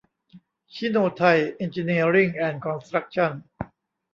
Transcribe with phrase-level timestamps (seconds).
[0.75, 3.31] ซิโน-ไทย เอ็นจีเนียริ่งแอนด์คอนสตรัคชั่น